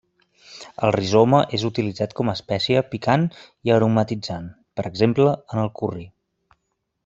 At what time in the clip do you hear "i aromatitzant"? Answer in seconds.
3.69-4.49